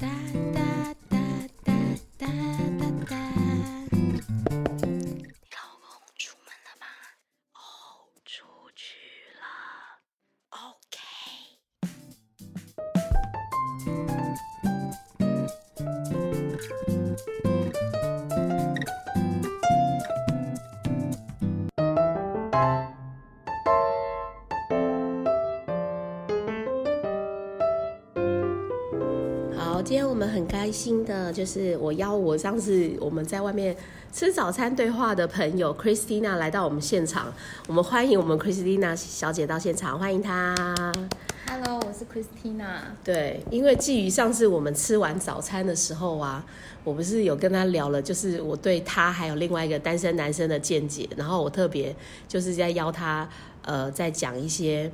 [0.00, 0.08] da,
[0.54, 0.69] da.
[30.30, 33.76] 很开心的，就是我邀我上次我们在外面
[34.12, 37.32] 吃早餐对话的朋友 Christina 来到我们现场，
[37.66, 40.54] 我们欢迎我们 Christina 小姐到现场，欢迎她。
[41.48, 42.78] Hello，我是 Christina。
[43.02, 46.44] 对，因为基于上次我们吃完早餐的时候啊，
[46.84, 51.94] 我不是有跟她聊了，就是我对她还有另外一个单身男生的见解，然后我特别
[52.28, 53.28] 就是在邀她，
[53.62, 54.90] 呃，在讲一些。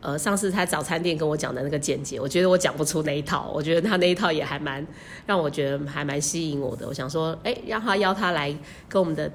[0.00, 4.86] 呃，上次他早餐店跟我讲的那个见解，我觉得我讲不出那一套，我觉得他那一套也还蛮
[5.26, 6.86] 让我觉得还蛮吸引我的。
[6.88, 8.50] 我想说，哎，让他邀他来
[8.88, 9.30] 跟我们的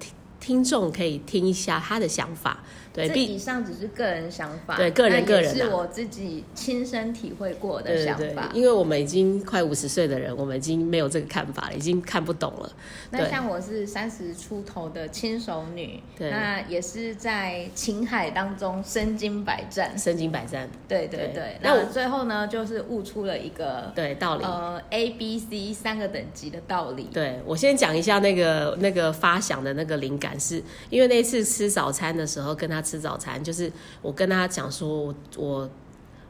[0.46, 2.60] 听听众可以听一下他的想法。
[2.94, 8.50] 对，以上只是个人想法，对个人个人啊是我自己亲身体会过的对对对想法，。
[8.54, 12.72] 因为我们已经快五十岁的人，我们已经没有这个看法了，已经看不懂了。
[13.12, 20.00] 那像我是三十出头的轻熟女，对那也是在情海当中身经百战。
[20.00, 24.46] 身经百战，对对对对，那我那最后呢，就是悟出了一个对道理。
[24.46, 27.10] 呃 A、B、C 三个等级的道理。
[27.12, 35.70] 对我先讲一下那个那个发想的那个灵感是，因为那次吃早餐的时候跟他吃早餐，就是我跟他讲说，我我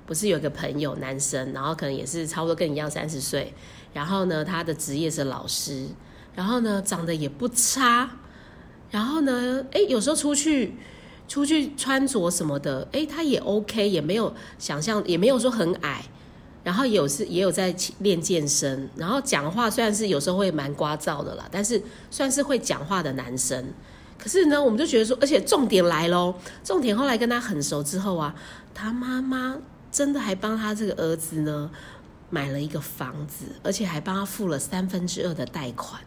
[0.05, 3.53] 不是有个朋友男生，然后可能也是差不多跟你一样三十岁，
[3.93, 5.87] 然后呢他的职业是老师，
[6.33, 8.09] 然后呢长得也不差，
[8.91, 10.73] 然后呢哎有时候出去。
[11.27, 16.05] 出去穿着什么的，哎，他也 OK，也没有想象，也没有说很矮，
[16.63, 23.73] 然后也有是也有在练健身，然后讲话虽然是有时候会蛮聒噪的啦，但是算是会讲话的男生。
[24.17, 26.33] 可是呢，我们就觉得说，而且重点来喽，
[26.63, 28.33] 重点后来跟他很熟之后啊，
[28.73, 29.57] 他妈妈
[29.91, 31.69] 真的还帮他这个儿子呢
[32.29, 36.01] 买了一个房子，而且还帮他付了三分之二的贷款，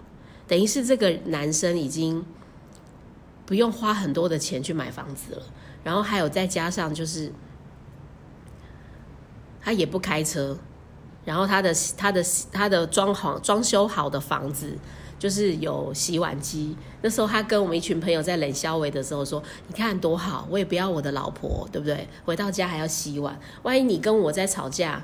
[0.46, 2.24] 等于是这个男生已经
[3.46, 5.42] 不用花很多的钱去买房子了，
[5.84, 7.32] 然后还有再加上就是
[9.60, 10.58] 他也不开车，
[11.24, 14.76] 然后他的他的他的装潢装修好的房子
[15.18, 16.76] 就是有洗碗机。
[17.02, 22.08] 那时候他跟我们一群朋友在冷消维的时候说：“你看多好，我也不要我的老婆，对不对？
[22.24, 25.02] 回到家还要洗碗，万一你跟我在吵架。”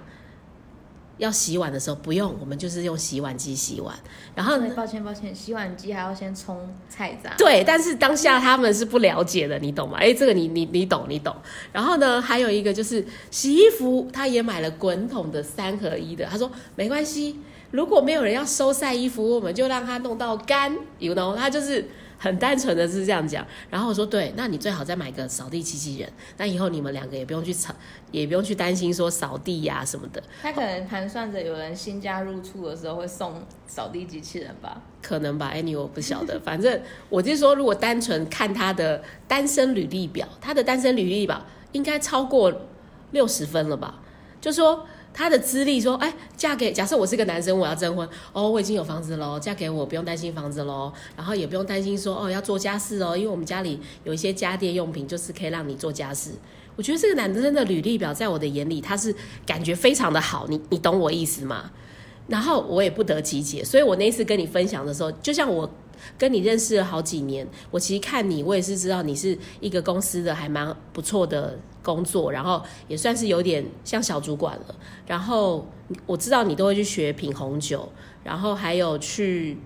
[1.16, 3.94] 要洗碗的时候不用，我们就是用洗碗机洗碗。
[4.34, 7.32] 然后对，抱歉抱歉，洗碗机还要先冲菜渣。
[7.38, 9.96] 对，但是当下他们是不了解的，你懂吗？
[10.00, 11.32] 哎，这个你你你懂你懂。
[11.72, 16.26] 然后呢，还有一个就是洗衣服，他也买了滚筒的三合一的。
[16.26, 17.38] 他说没关系，
[17.74, 21.84] 如果没有人要收晒衣服，我们就让他弄到干，you know，他就是
[22.16, 23.44] 很单纯的是这样讲。
[23.68, 27.74] 然后我说对，那你最好再买个扫地机器人，那以后你们两个也不用去吵，
[28.12, 30.22] 也不用去担心说扫地呀、什么的。
[30.40, 34.80] 他可能盘算着有人新家入住的时候会送扫地机器人吧。
[35.02, 42.52] 可能吧，anyway 我不晓得， 反正我就说，如果单纯看他的单身履历表，他的单身履历表应该超过
[43.10, 44.00] 六十分了吧？
[44.40, 56.32] 就说他的资历，说，哎，嫁给假设我是个男生，我要征婚，哦，我已经有房子喽，嫁给我不用担心房子喽，然后也不用担心说，哦，要做家事哦，因为我们家里有一些家电用品，就是可以让你做家事。
[56.76, 59.14] 我觉得这个男生的履历表，在我的眼里，他是
[59.46, 61.70] 感觉非常的好，你你懂我意思吗？
[62.26, 65.70] 然后我也不得其解，所以我那一次跟你分享的时候，就像我
[66.18, 74.74] 跟你认识了好几年，我其实看你，我也是知道你是一个公司的还蛮不错的工作，然后也算是有点像小主管了。
[75.06, 75.64] 然后
[76.06, 77.88] 我知道你都会去学品红酒，
[78.24, 79.58] 然后还有去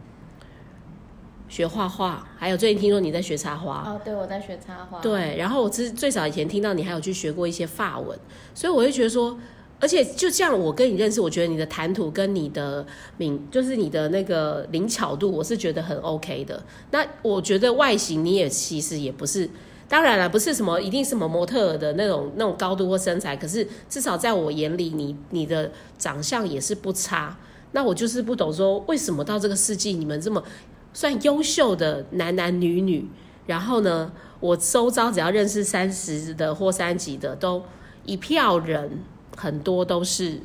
[1.49, 3.85] 学画画，还有最近听说你在学插花。
[3.87, 8.19] 哦，对，我在学插花。，对，然后我之最早以前听到你还有去学过一些法文，
[8.53, 9.39] 所以我会觉得说，
[9.81, 12.85] 而且就这样，我跟你认识，我觉得你的谈吐跟你的
[13.17, 16.63] 敏，就是你的那个灵巧度，我是觉得很 OK 的。
[16.91, 19.49] 那我觉得外形你也其实也不是，
[19.89, 27.37] 当然了，不是什么一定什么模特的那种那种高度或身材，可是至少在我眼里，你你的长相也是不差。
[27.73, 30.45] 那我就是不懂说，为什么到这个世纪，你们这么
[30.93, 33.09] 算优秀的男男女女，
[33.47, 37.63] 然后呢，我周遭只要认识三十的或三级的，都
[38.05, 39.03] 一票人，
[39.37, 40.41] 很多都是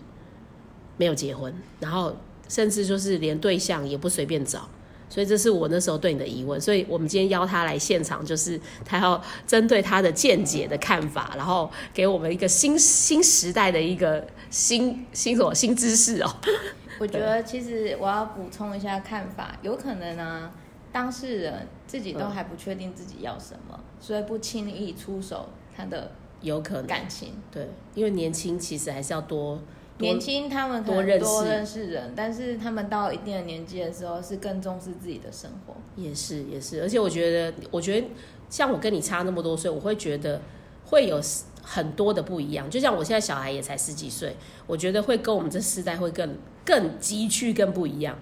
[0.95, 2.15] 没有结婚，然后
[2.47, 4.69] 甚至就是连对象也不随便找。
[5.13, 16.35] 所以这是我那时候对你的疑问，所以我们今天邀他来现场，就是他要针对他的见解的看法，然后给我们一个新新时代的一个新新什么新知识哦。
[16.97, 20.49] 我觉得其实我要补充一下看法，有可能呢，
[20.91, 26.09] 当事人自己都还不确定自己要什么，所以不轻易出手他的
[26.41, 27.33] 有可能感情。
[27.51, 29.61] 对，因为年轻其实还是要多多
[29.99, 35.75] 年轻他们可多认多认识人，但是他们到一定的年纪的时候，是更重视自己的生活。
[35.95, 38.07] 也是也是，而且我觉得，我觉得
[38.49, 40.41] 像我跟你差那么多岁，我会觉得
[40.85, 41.21] 会有
[41.61, 42.69] 很多的不一样。
[42.69, 44.35] 就像我现在小孩也才十几岁，
[44.65, 46.35] 我觉得会跟我们这世代会更
[46.65, 48.17] 更急剧更不一样。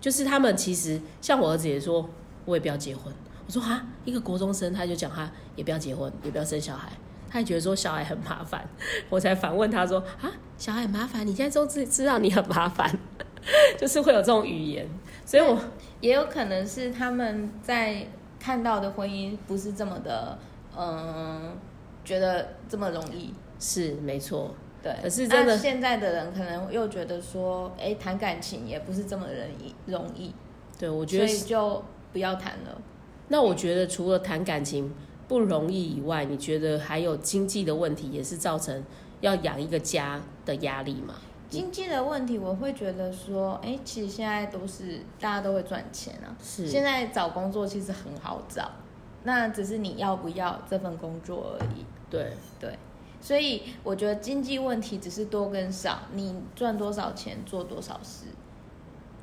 [0.00, 2.08] 就是他们其实像我儿子也说，
[2.44, 3.12] 我也不要结婚。
[3.46, 6.92] 我说啊，一个国中生他就讲他也不要结婚，也不要生小孩，
[7.28, 8.68] 他也觉得说小孩很麻烦。
[9.08, 12.90] 我才反问他说啊，小孩很麻烦，你现在都知知道你很麻烦，
[13.78, 14.88] 就是会有这种语言。
[15.24, 15.58] 所以我
[16.00, 18.06] 也有可能是他们在
[18.38, 20.38] 看到的婚姻不是这么的，
[20.76, 21.56] 嗯，
[22.04, 23.34] 觉得这么容易。
[23.58, 30.34] 是没错，对，可是真的那现在的人可能又觉得说，哎，谈感情也不是这么容易容易，
[30.78, 32.80] 对我觉所得以就不要谈了。
[33.28, 34.94] 那我觉得除了谈感情
[35.28, 38.84] 不容易以外，你觉得还有经济的问题，也是造成
[39.20, 41.14] 要养一个家的压力吗？
[41.48, 46.34] 经济的问题，我会觉得说，哎，其实现在都是大家都会赚钱啊。
[46.42, 48.70] 是现在找工作其实很好找，
[49.22, 51.84] 那只是你要不要这份工作而已。
[52.10, 52.76] 对，对，
[53.20, 58.26] 所以我觉得经济问题只是多跟少，你赚多少钱做多少事。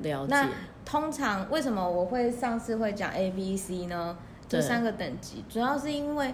[0.00, 0.50] 了解那，
[0.84, 4.16] 通常为什么我会上次会讲 A、B、C 呢？
[4.54, 6.32] 这三个等级，主要是因为，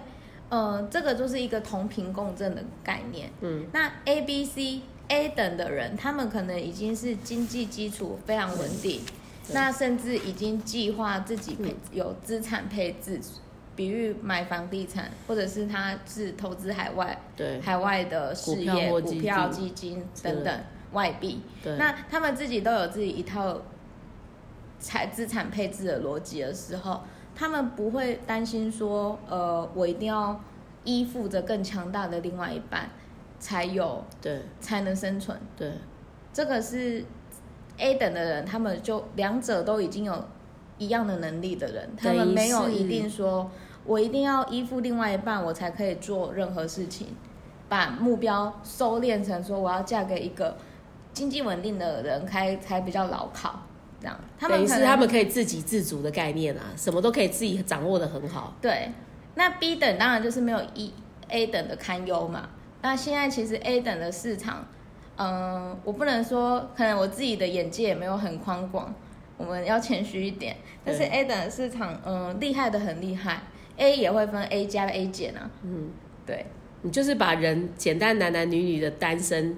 [0.49, 3.31] 呃，这个就是一个同频共振的概念。
[3.41, 9.01] 嗯，那 A、B、C、A 等的人，他们可能已经是经济基础非常稳定，
[9.47, 13.19] 对那甚至已经计划自己配、嗯有资产配置，
[13.75, 20.59] 比如买房地产，或者是他是投资海外对海外的事业、股票、基金等等
[20.91, 21.41] 外币。
[21.63, 23.61] 对，那他们自己都有自己一套
[24.79, 27.01] 财资产配置的逻辑的时候，
[27.41, 30.39] 他们不会担心说，呃，我一定要
[30.83, 32.87] 依附着更强大的另外一半
[33.39, 35.35] 才有对才能生存。
[35.57, 35.71] 对
[36.31, 37.03] 这个是
[37.79, 40.23] A 等的人，他们就两者都已经有
[40.77, 43.49] 一样的能力的人，他们没有一定说
[43.85, 47.07] 我一定要依附另外一半，我才可以做任何事情，
[47.67, 50.55] 把目标收敛成说我要嫁给一个
[51.11, 53.61] 经济稳定的人，才才比较牢靠。
[54.01, 58.55] 这样，他们是他们可以自给自足的概念啊，什么都可以自己掌握的很好。
[58.59, 58.89] 对，
[59.35, 60.91] 那 B 等当然就是没有 E
[61.27, 62.49] A 等的堪忧嘛。
[62.81, 64.65] 那现在其实 A 等的市场，
[65.17, 68.91] 嗯、我不能说，可能我自己的眼界也没有很宽广，
[69.37, 70.57] 我们要谦虚一点。
[70.83, 73.43] 但是 A 等的市场，嗯、厉害的很厉害
[73.77, 75.47] ，A 也会分 A 加 A 减啊。
[75.61, 75.91] 嗯，
[76.25, 76.47] 对，
[76.81, 79.55] 你就是把人简单男男女女的单身。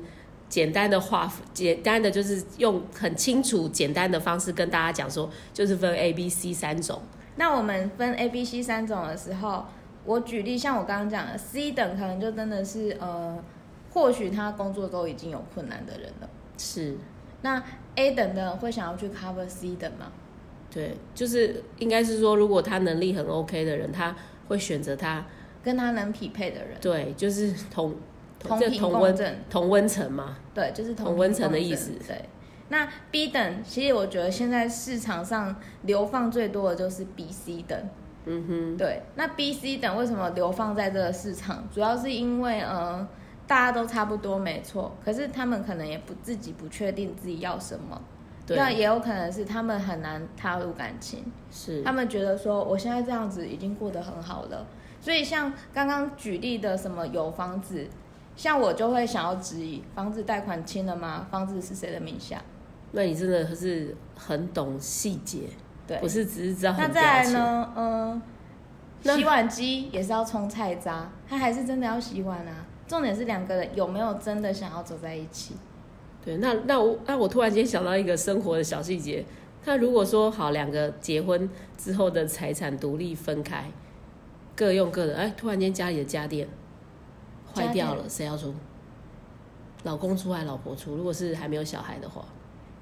[0.54, 7.02] 简单的画，简单的就是用很清楚、简单的方式跟大家讲说，就是分 A、B、C 三种。
[7.38, 9.66] 那我们分 A、B、C 三种的时候，
[10.06, 13.36] 我举例，像我刚刚讲的 C 等，可能就真的是呃，
[13.92, 16.30] 或许他工作都已经有困难的人了。
[16.60, 16.96] 是，
[17.42, 17.64] 那
[17.96, 20.12] A 等的会想要去 cover C 等吗？
[20.72, 24.16] 对，就是应该是说，如果他能力很 OK 的人，他
[24.48, 25.26] 会选择他，
[25.64, 27.98] 跟他能匹配的人，对，就是同这
[28.44, 30.38] 同频共振，同温层嘛。
[30.54, 32.26] 对，就是同温层的意思对，
[32.70, 37.78] 那 B 等，其实我觉得现在市场上流放最多的就是 B、C 等。
[38.26, 41.68] 嗯哼，对，那 B、C 等为什么流放在这个市场？
[41.74, 43.06] 主要是因为呃，
[43.46, 48.02] 大家都差不多没错，可是他们可能也不自己不确定自己要什么，
[48.48, 51.26] 那，也有可能是他们很难踏入感情。
[51.52, 54.66] 是他，们觉得说我现在这样子已经过得很好了，
[55.02, 57.86] 所以像刚刚举例的什么有房子，
[58.36, 61.28] 像我就会想要质疑，房子贷款清了吗？
[61.30, 62.42] 房子是谁的名下？
[62.92, 65.42] 那你真的是很懂细节，
[65.88, 66.88] 对，不是只是知道那。
[66.88, 67.74] 再来呢？
[67.76, 68.22] 嗯、
[69.04, 72.66] 那洗碗机也是要冲菜渣，他还是真的要洗碗啊。
[72.88, 75.56] 重点是两个人有没有真的想要走在一起？
[76.24, 79.26] 对，那那我那我突然间想到一个生活的小细节，
[79.66, 83.66] 那如果说好两个结婚之后的财产独立分开，
[84.56, 86.48] 各用各的，哎，突然间家里的家电
[87.54, 88.54] 坏掉了，谁要出？
[89.84, 90.96] 老公出还是老婆出？
[90.96, 92.24] 如果是还没有小孩的话，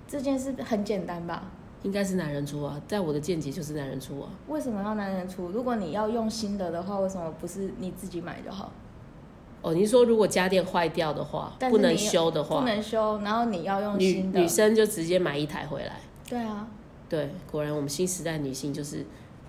[0.08, 1.44] 这件事很简单吧？
[1.84, 4.30] 应该是男人出啊，在我的见解就是男人出啊。
[4.48, 5.50] 为什么要男人出？
[5.50, 8.72] 如果你要用新的的话，为什么不是你自己买就好？
[9.64, 14.40] 哦，你是说如果家电坏掉的话，不能修的话，不能修，然后你要用女新的。
[14.40, 16.00] 女生就直接买一台回来。
[16.30, 16.68] 对啊，
[17.10, 19.04] 对，果然我们新时代女性就是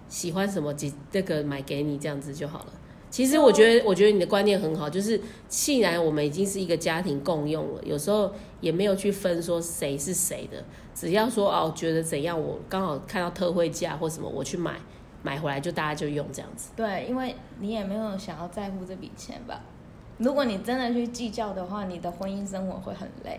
[0.08, 2.72] 喜欢什么，几那个买给你这样子就好了。
[3.12, 10.64] 其实我觉得，我觉得你的观念很好，就是既然我们已经是一个家庭共用了，有时候也没有去分说谁是谁的，
[10.94, 14.76] 只要说哦，觉得怎样，我刚好看到特惠价或什么，我去买，
[15.22, 16.70] 买回来就大家就用这样子。
[16.74, 19.60] 对，因为你也没有想要在乎这笔钱吧。
[20.16, 23.38] 如果你真的去计较的话，你的婚姻生活会很累。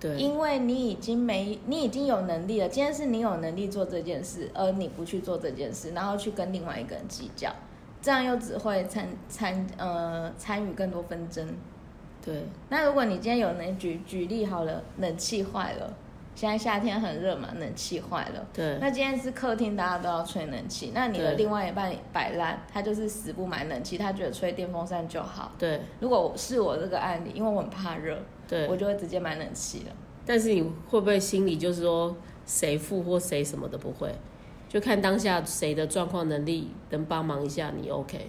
[0.00, 2.68] 对，因为你已经没，你已经有能力了。
[2.68, 7.54] 今天是你有能力做这件事，而你不去做这件事，然后去跟另外一个人计较，
[8.02, 11.48] 这样又只会参参呃参与更多纷争。
[12.22, 15.92] 对，那如果你今天有能举举例好了，冷气坏了，
[16.34, 18.46] 现在夏天很热嘛，冷气坏了。
[18.52, 25.52] 对，那今天是客厅，大家都要吹冷气，那你的另外一半摆烂，他就是死不买冷气，他觉得吹电风扇就好。
[25.58, 28.76] 对，如果是我这个案例，因为我很怕热，对我。
[28.76, 29.92] 就会直接买冷气了。
[30.24, 32.16] 但是你会不会心里就是说
[32.46, 34.12] 谁付或谁什么的不会？
[34.72, 38.26] 就看当下谁的状况能力能帮忙一下你 OK。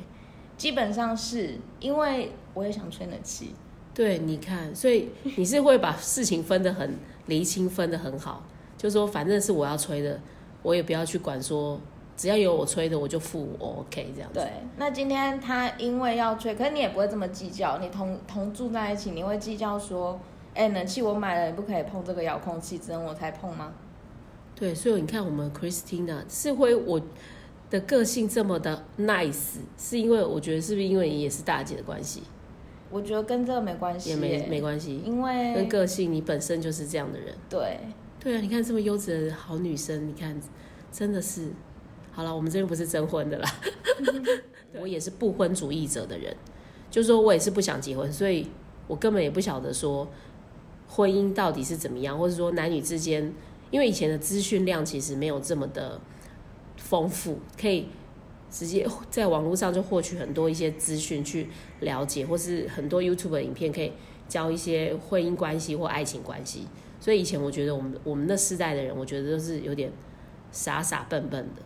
[0.57, 3.55] 基本上是因为我也想吹冷气，
[3.93, 5.07] 对，你看，所以
[5.37, 6.95] 你是会把事情分得很
[7.27, 8.43] 厘清，分得很好，
[8.77, 10.19] 就说反正是我要吹的，
[10.61, 11.79] 我也不要去管说，
[12.17, 14.41] 只要有我吹的我就付我 OK 这样子。
[14.41, 14.51] 对。
[14.75, 20.19] 那今天他因为要吹，可是你也不会这么计较，你同同住在一起，你会计较说，
[20.53, 23.71] 哎，冷气我买了，你不可以碰这个遥控器，只能我才碰吗？
[24.63, 27.01] 对，所以你看我们 Christina 是会我
[27.69, 32.23] 的个性这么的 nice，是因为我觉得是不是因为你也是大姐的关系，
[32.89, 37.35] 我觉得跟这个没关系耶，也没没关系，因为跟为个性你本身就是这样的人。
[37.49, 37.77] 对。
[38.21, 40.39] 对啊，你看这么优质的好女生，你看
[40.89, 41.49] 真的是，
[42.13, 43.49] 好了，我们这边不是征婚的啦，
[44.79, 46.33] 我也是不婚主义者的人，
[46.89, 48.47] 就是说我也是不想结婚，所以
[48.87, 50.07] 我根本也不晓得说
[50.87, 53.33] 婚姻到底是怎么样，或者说男女之间，
[53.73, 55.99] 因为以前的资讯量其实没有这么的
[56.77, 57.87] 丰富，可以
[58.51, 61.49] 直接在网络上就获取很多一些资讯去
[61.79, 63.91] 了解，或是很多 YouTube 的影片可以
[64.27, 66.67] 教一些婚姻关系或爱情关系。
[66.99, 69.91] 所以以前我觉得我们我们那世代的人，我觉得都是有点
[70.51, 71.63] 傻傻笨笨的，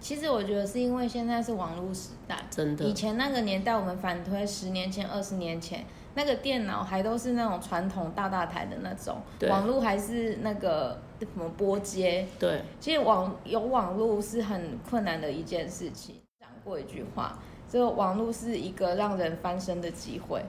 [0.00, 2.94] 其实我觉得是因为现在是网络时代，真的以。
[2.94, 12.26] 前那个年代，我们反推十年前、二十年前，那个电脑还都是那种传统大大台的那种，对网络还是那个什么拨接。
[12.38, 16.16] 对其实网有网络是很困难的一件事情。
[16.38, 17.38] 讲过一句话，
[17.68, 20.42] 这个网络是一个让人翻身的机会。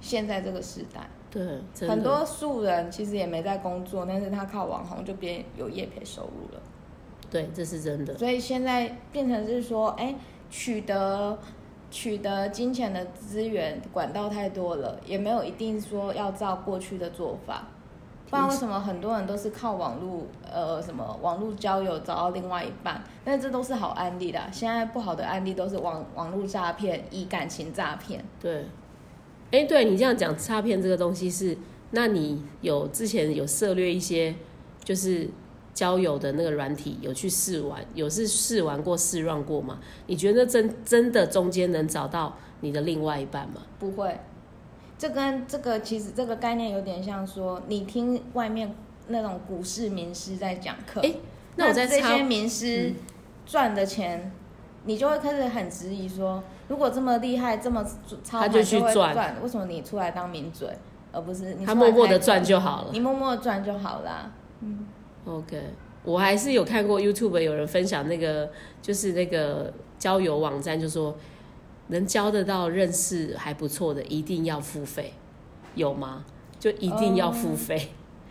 [0.00, 6.62] 现在这个时代，对，很多素人其实也没在工作，但是他靠网红就变有业配收入了。
[7.28, 8.16] 对，这是真的。
[8.16, 10.14] 所以现在变成是说，哎，
[10.48, 11.36] 取得
[11.90, 17.68] 取得金钱的资源管道太多了，也没有一定说要照过去的做法。
[18.30, 23.02] 不然为什么很多人都是靠网络呃什么网络交友找到另外一半？
[23.24, 24.50] 但这都是好案例啦。
[24.52, 28.22] 现在不好的案例都是网网络诈骗、以感情诈骗。
[28.38, 28.66] 对，
[29.50, 31.56] 哎，对你这样讲诈骗这个东西是，
[31.92, 34.34] 那你有之前有涉略一些
[34.84, 35.30] 就是
[35.78, 39.78] 交友的那个软体，有去试玩，有是试玩过、试让过吗？
[40.08, 43.62] 你觉得真真的中间能找到你的另外一半吗？
[43.78, 44.18] 不会，
[44.98, 48.74] 这跟这个其实这个概念有点像说，你听外面
[49.06, 51.14] 那种股市名师在讲课，哎
[51.54, 52.96] 那我再插这些名师嗯
[53.46, 54.32] 赚的钱，
[54.84, 57.86] 你就会开始很质疑说，如果这么厉害，这么
[58.24, 60.68] 超他就去会赚赚，为什么你出来当名嘴，
[61.12, 62.88] 而不是你他默默的赚就好了。
[62.90, 64.32] 你默默的赚就好啦。
[65.28, 65.62] OK，
[66.04, 71.14] 我还是有看过 YouTube 有人分享那个，就是那个交友网站，就说
[71.88, 75.12] 能交得到认识还不错的，一定要付费，
[75.74, 76.24] 有吗？
[76.58, 77.90] 就一定要付费，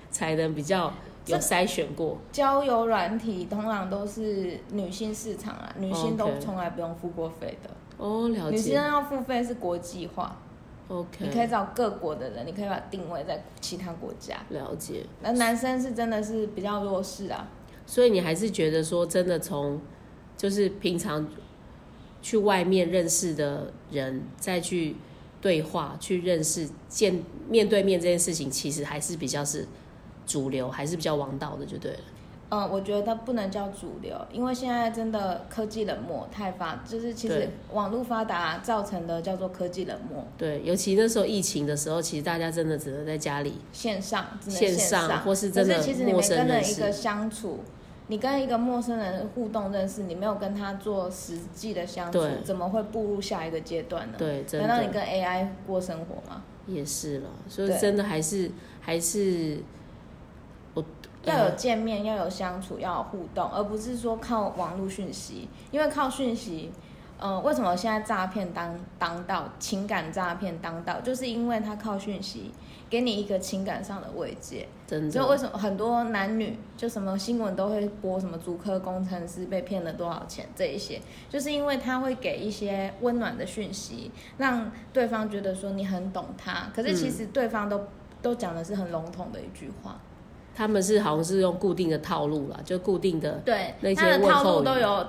[0.10, 0.92] 才能比较
[1.28, 2.18] 有筛选过。
[2.32, 7.70] 交友软体通常都是女性市场啊，女性都从来不用付过费的。
[7.98, 8.76] 哦，了解女性解。
[8.76, 10.38] 要付费是国际化，
[11.20, 14.38] 你可以找各国的人，你可以把定位在其他国家。
[14.50, 15.06] 了解。
[15.22, 17.48] 那男生是真的是比较弱势啊，
[17.86, 19.82] 所以你还是觉得说，真的从
[20.38, 21.28] 就是平常
[22.22, 24.96] 去外面认识的人，再去
[25.42, 29.68] 对话、去认识、见面对面这件事情，其实还是比较是
[30.26, 32.00] 主流，还是比较王道的，就对了。
[32.50, 43.56] 嗯，我觉得不能叫主流，因为现在真的科技冷漠太发，就是其实对网络发达造成的叫做科技冷漠，对，尤其那时候疫情的时候，其实大家真的只能在家里。
[43.74, 47.60] 线上只能线上，上或是真的其实你没陌生认识跟人一个相处。
[48.10, 54.16] 你跟一个陌生人互动认识，你没有跟他做实际的相处，怎么会步入下一个阶段呢？
[54.18, 56.42] 对，真的难道你跟 AI 过生活吗？
[56.66, 58.50] 也是了，所以真的还是
[58.80, 59.58] 还是
[60.74, 60.82] 我
[61.28, 65.48] 要有见面，要有相处，要有互动，而不是说靠网络讯息。
[65.72, 66.72] 因为靠讯息，
[67.20, 72.52] 呃，为什么现在诈骗当当道，情感诈骗当道，就是因为他靠讯息
[72.90, 74.68] 给你一个情感上的慰藉。
[74.88, 75.12] 真的。
[75.12, 87.82] 就为，什么很多男女就什么新闻都会播什么主科工程师被骗了多少钱这一些，就是因为他会给一些温暖的讯息，让对方觉得说你很懂他，可是其实对方都、
[88.22, 90.00] 都讲的是很笼统的一句话，
[90.58, 95.08] 他们是好像是用固定的套路啦，就固定的对那，些他的套问候语路都有。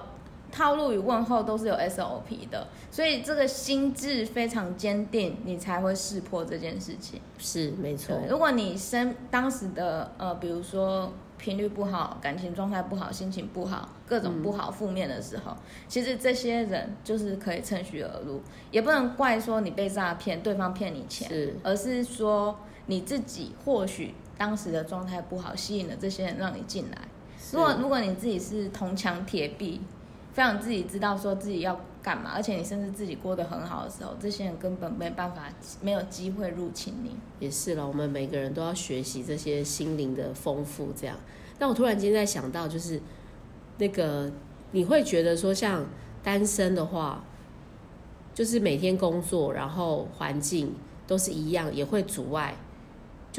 [0.50, 7.20] 套路与问候都是有 SOP 的，所以这个心智非常坚定，你才会识破这件事情。
[7.36, 15.54] 是没错，，如果你生当时的呃，比如说频率不好、感情状态不好、心情不好、各种不好、负面的时候，
[15.86, 18.40] 其实这些人就是可以趁虚而入，
[18.70, 26.98] 也不能怪说你被诈骗，对方骗你钱，是而是说你自己或许当时的状态不好，吸引了这些人让你进来。
[27.52, 29.80] 如果如果你自己是铜墙铁壁，
[30.32, 37.16] 非常自己知道说自己要干嘛，而且你甚至自己过得很好的时候，这些人根本没办法，没有机会入侵你。
[37.40, 41.16] 也是了，我们每个人都要学习这些心灵的丰富，这样。
[41.58, 43.00] 但我突然间在想到，就是
[43.78, 44.30] 那个
[44.70, 45.84] 你会觉得说，像
[46.22, 47.24] 单身的话，
[48.32, 50.72] 就是每天工作，然后环境
[51.06, 52.54] 都是一样，也会阻碍，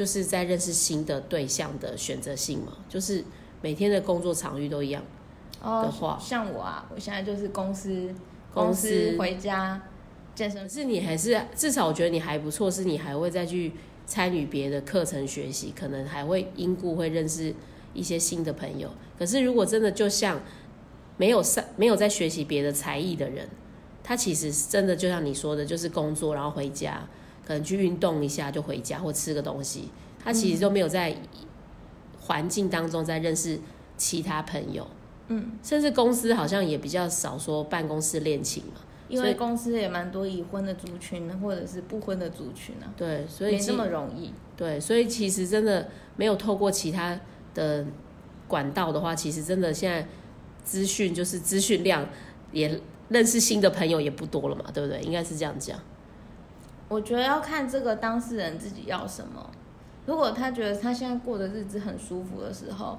[0.00, 3.22] 就是在认识新的对象的选择性嘛，就是
[3.60, 5.02] 每天的工作场域都一样。
[5.60, 8.14] 哦的话像我啊，我现在就是公司
[8.54, 9.78] 公司回家
[10.34, 13.72] 健身可是你还是至少我觉得你还不错，是你还会再去
[14.06, 17.54] 参与别的课程学习，可能还会因故会认识
[17.92, 18.90] 一些新的朋友。
[19.18, 20.40] 可是如果真的就像
[21.18, 23.46] 没有上没有在学习别的才艺的人，
[24.02, 27.06] 他其实真的就像你说的，就是工作然后回家，
[27.50, 29.88] 可能去运动一下就回家或吃个东西，
[30.22, 31.16] 他其实都没有在
[32.20, 33.58] 环境当中在认识
[33.96, 34.86] 其他朋友。
[35.26, 44.32] 嗯，甚至公司好像也比较少说办公室恋情嘛，因为公司也蛮多已婚的族群，或者是不婚的族群啊，对，所以其没这么容易。
[44.56, 47.18] 对，所以其实真的没有透过其他
[47.52, 47.84] 的
[48.46, 50.06] 管道的话，其实真的现在
[50.62, 52.08] 资讯就是资讯量
[52.52, 55.00] 也认识新的朋友也不多了嘛，对不对？
[55.00, 55.76] 应该是这样讲。
[56.90, 59.48] 我觉得要看这个当事人自己要什么。
[60.06, 62.98] 如果他觉得他现在过的日子很舒服的时候，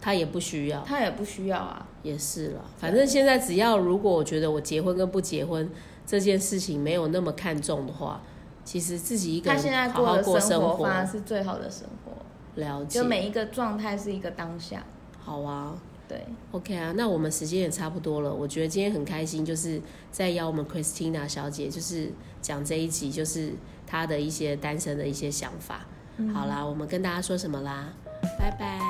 [0.00, 1.86] 他也不需要，他也不需要啊。
[2.02, 2.64] 也是了。
[2.78, 5.70] 反正现在只要如果我觉得我结婚跟不结婚
[6.06, 8.22] 这件事情没有那么看重的话，
[8.64, 12.12] 其实自己一个他现在人好好的过生活反而是最好的生活，
[12.54, 14.82] 了解就，每一个状态是一个当下。
[15.22, 15.76] 好啊。
[16.08, 18.32] 对，OK 啊，那我们时间也差不多了。
[18.32, 23.52] 我觉得今天很开心，就是在邀我们 Christina 小姐，就是讲这一集，就是
[23.86, 25.86] 她的一些单身的一些想法。
[26.32, 27.92] 好啦，我们跟大家说什么啦？
[28.38, 28.80] 拜拜。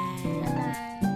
[0.45, 1.08] 拜拜。